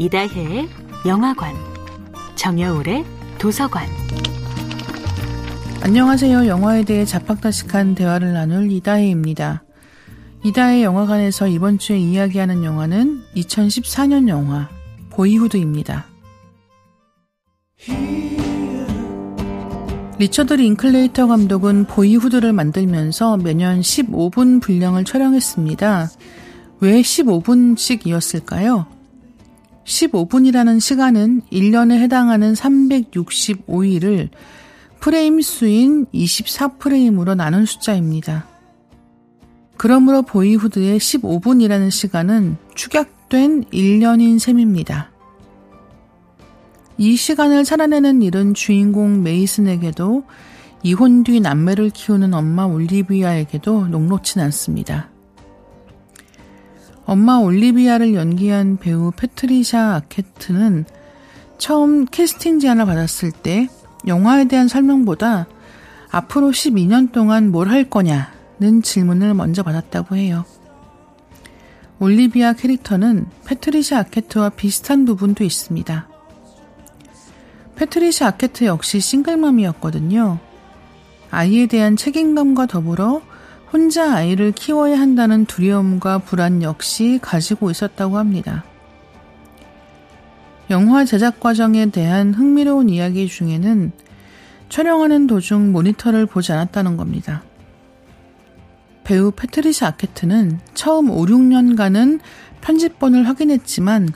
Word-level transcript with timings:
이다혜의 0.00 0.68
영화관, 1.06 1.56
정여울의 2.36 3.04
도서관. 3.36 3.88
안녕하세요. 5.82 6.46
영화에 6.46 6.84
대해 6.84 7.04
자팍다식한 7.04 7.96
대화를 7.96 8.32
나눌 8.32 8.70
이다혜입니다. 8.70 9.64
이다혜 10.44 10.84
영화관에서 10.84 11.48
이번 11.48 11.78
주에 11.78 11.98
이야기하는 11.98 12.62
영화는 12.62 13.22
2014년 13.34 14.28
영화 14.28 14.68
보이후드입니다. 15.10 16.06
리처드 20.20 20.54
링클레이터 20.54 21.26
감독은 21.26 21.86
보이후드를 21.86 22.52
만들면서 22.52 23.36
매년 23.38 23.80
15분 23.80 24.62
분량을 24.62 25.04
촬영했습니다. 25.04 26.08
왜 26.80 27.00
15분씩이었을까요? 27.00 28.97
15분이라는 29.88 30.80
시간은 30.80 31.42
1년에 31.50 31.98
해당하는 31.98 32.52
365일을 32.52 34.28
프레임 35.00 35.40
수인 35.40 36.06
24프레임으로 36.06 37.34
나눈 37.34 37.64
숫자입니다. 37.64 38.46
그러므로 39.76 40.22
보이후드의 40.22 40.98
15분이라는 40.98 41.90
시간은 41.90 42.56
축약된 42.74 43.64
1년인 43.64 44.38
셈입니다. 44.38 45.10
이 46.98 47.16
시간을 47.16 47.64
살아내는 47.64 48.22
일은 48.22 48.54
주인공 48.54 49.22
메이슨에게도 49.22 50.24
이혼 50.82 51.22
뒤 51.22 51.40
남매를 51.40 51.90
키우는 51.90 52.34
엄마 52.34 52.64
올리비아에게도 52.64 53.88
녹록진 53.88 54.42
않습니다. 54.42 55.10
엄마 57.08 57.38
올리비아를 57.38 58.12
연기한 58.12 58.76
배우 58.76 59.10
패트리샤 59.12 59.94
아케트는 59.94 60.84
처음 61.56 62.04
캐스팅 62.04 62.60
제안을 62.60 62.84
받았을 62.84 63.32
때 63.32 63.66
영화에 64.06 64.44
대한 64.44 64.68
설명보다 64.68 65.46
앞으로 66.10 66.50
12년 66.50 67.10
동안 67.10 67.50
뭘 67.50 67.70
할 67.70 67.88
거냐는 67.88 68.82
질문을 68.82 69.32
먼저 69.32 69.62
받았다고 69.62 70.16
해요. 70.16 70.44
올리비아 71.98 72.52
캐릭터는 72.52 73.24
패트리샤 73.46 74.00
아케트와 74.00 74.50
비슷한 74.50 75.06
부분도 75.06 75.44
있습니다. 75.44 76.08
패트리샤 77.76 78.26
아케트 78.26 78.64
역시 78.66 79.00
싱글맘이었거든요. 79.00 80.38
아이에 81.30 81.68
대한 81.68 81.96
책임감과 81.96 82.66
더불어 82.66 83.22
혼자 83.72 84.14
아이를 84.14 84.52
키워야 84.52 84.98
한다는 84.98 85.44
두려움과 85.44 86.18
불안 86.18 86.62
역시 86.62 87.18
가지고 87.20 87.70
있었다고 87.70 88.16
합니다. 88.16 88.64
영화 90.70 91.04
제작 91.04 91.40
과정에 91.40 91.86
대한 91.86 92.34
흥미로운 92.34 92.88
이야기 92.88 93.26
중에는 93.26 93.92
촬영하는 94.68 95.26
도중 95.26 95.72
모니터를 95.72 96.26
보지 96.26 96.52
않았다는 96.52 96.96
겁니다. 96.96 97.42
배우 99.04 99.30
패트리샤 99.30 99.86
아케트는 99.86 100.60
처음 100.74 101.10
5, 101.10 101.24
6년간은 101.24 102.20
편집본을 102.60 103.26
확인했지만 103.26 104.10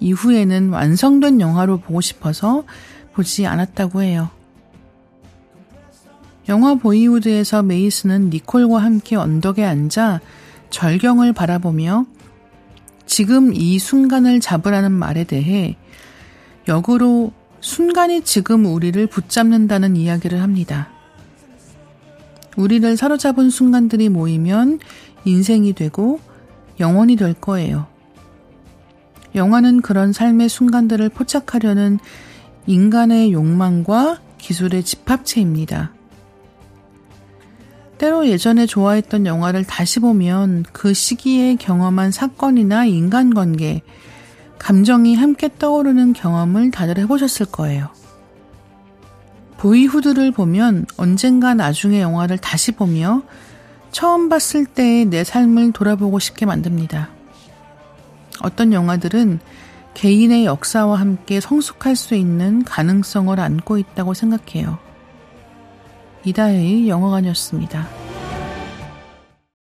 이후에는 0.00 0.70
완성된 0.70 1.40
영화로 1.40 1.78
보고 1.78 2.00
싶어서 2.00 2.64
보지 3.14 3.46
않았다고 3.46 4.02
해요. 4.02 4.30
영화 6.48 6.74
보이우드에서 6.74 7.62
메이스는 7.62 8.30
니콜과 8.30 8.78
함께 8.78 9.16
언덕에 9.16 9.64
앉아 9.64 10.20
절경을 10.70 11.34
바라보며 11.34 12.06
지금 13.06 13.52
이 13.54 13.78
순간을 13.78 14.40
잡으라는 14.40 14.92
말에 14.92 15.24
대해 15.24 15.76
역으로 16.66 17.32
순간이 17.60 18.22
지금 18.22 18.66
우리를 18.66 19.06
붙잡는다는 19.08 19.96
이야기를 19.96 20.40
합니다. 20.40 20.88
우리를 22.56 22.96
사로잡은 22.96 23.50
순간들이 23.50 24.08
모이면 24.08 24.78
인생이 25.24 25.74
되고 25.74 26.20
영원이 26.80 27.16
될 27.16 27.34
거예요. 27.34 27.86
영화는 29.34 29.82
그런 29.82 30.12
삶의 30.12 30.48
순간들을 30.48 31.10
포착하려는 31.10 31.98
인간의 32.66 33.32
욕망과 33.32 34.20
기술의 34.38 34.82
집합체입니다. 34.82 35.97
때로 37.98 38.28
예전에 38.28 38.66
좋아했던 38.66 39.26
영화를 39.26 39.64
다시 39.64 40.00
보면 40.00 40.64
그 40.72 40.94
시기에 40.94 41.56
경험한 41.56 42.12
사건이나 42.12 42.84
인간관계, 42.84 43.82
감정이 44.58 45.14
함께 45.16 45.50
떠오르는 45.58 46.12
경험을 46.12 46.70
다들 46.70 46.98
해보셨을 46.98 47.46
거예요. 47.46 47.88
보이후드를 49.58 50.30
보면 50.30 50.86
언젠가 50.96 51.54
나중에 51.54 52.00
영화를 52.00 52.38
다시 52.38 52.72
보며 52.72 53.22
처음 53.90 54.28
봤을 54.28 54.64
때의 54.64 55.06
내 55.06 55.24
삶을 55.24 55.72
돌아보고 55.72 56.18
싶게 56.18 56.46
만듭니다. 56.46 57.08
어떤 58.40 58.72
영화들은 58.72 59.40
개인의 59.94 60.44
역사와 60.44 61.00
함께 61.00 61.40
성숙할 61.40 61.96
수 61.96 62.14
있는 62.14 62.62
가능성을 62.62 63.38
안고 63.38 63.78
있다고 63.78 64.14
생각해요. 64.14 64.78
이다혜의 66.24 66.88
영화관이었습니다. 66.88 67.97